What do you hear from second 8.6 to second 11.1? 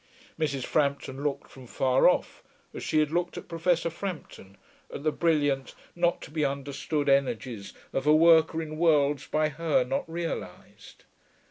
in worlds by her not realised.